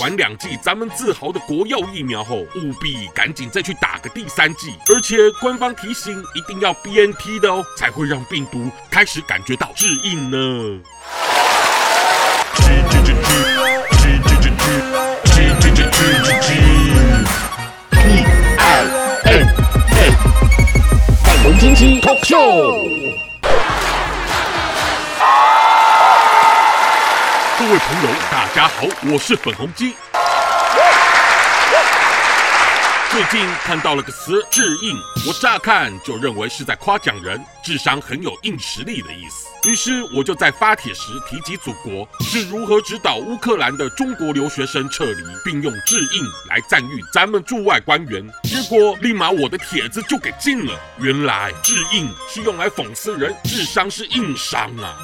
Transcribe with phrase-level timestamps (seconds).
[0.00, 4.74] 完两剂咱们自豪的国药疫苗后，务必赶紧再去打个第三剂。
[4.88, 10.80] 而且官方提醒，一定要 BNT 的哦，才会让病毒开始感觉到适应呢。
[21.58, 22.86] 金鸡 Talk Show，
[27.66, 29.92] 各位朋友，大家好，我是粉红鸡。
[33.10, 39.68] 最近看到了个词“智硬”，我乍看就认为是在夸奖人智商很有硬实力的意思。
[39.68, 48.24] 于是我就在发帖时提及祖国是如何指导乌克兰的中国留学生撤离，并用“智硬”来赞誉咱们驻外官员。
[48.44, 50.78] 结果立马我的帖子就给禁了。
[50.98, 54.94] 原来“智硬”是用来讽刺人智商是硬伤啊。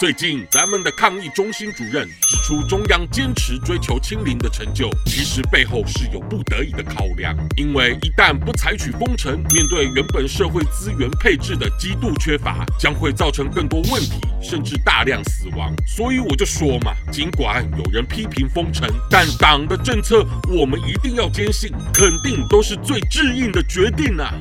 [0.00, 7.36] 最近，咱们的抗疫中心主任指出，中央坚持追求清零的成就，其实背后是有不得已的考量。
[7.54, 15.70] 因为一旦不采取封城，面对原本社会资源配置的极度缺乏，将会造成更多问题，甚至大量死亡。
[15.86, 24.32] 所以我就说嘛，尽管有人批评封城，但党的政策我们一定要坚信，肯定都是最智硬的决定啊！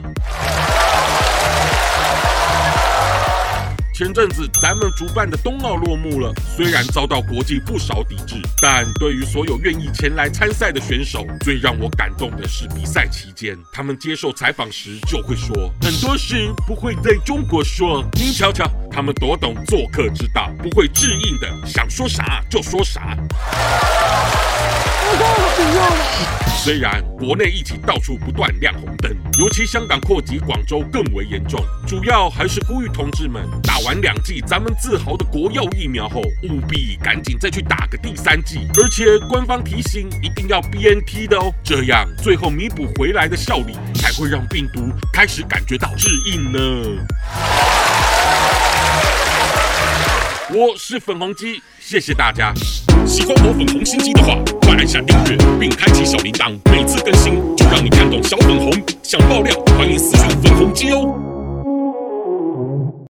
[3.99, 18.01] 前阵子咱们主办的冬奥落幕了，虽然遭到国际不少抵制，但对于所有愿意前来参赛的选手，最让我感动的是比赛期间，他们接受采访时就会说很多事不会在中国说。
[18.13, 23.17] 您瞧瞧，他们多懂做客之道，不会致硬的，想说啥就说啥。
[26.61, 46.59] 虽然国内疫情到处不断亮红灯，尤其香港扩及广州更为严重，主要还是呼吁同志们打完两剂咱们自豪的国药疫苗后，务必赶紧再去打个第三剂，而且官方提醒一定要 BNT 的哦，这样最后弥补回来的效力才会让病毒开始感觉到适应呢。
[50.51, 52.51] 我是粉红鸡，谢谢大家。
[53.05, 58.71] 喜欢我粉红心机的话，快按下订阅并开启小铃铛，每次更新就让你看到小粉红。
[59.03, 61.38] 想爆料，欢迎私信粉红鸡哦。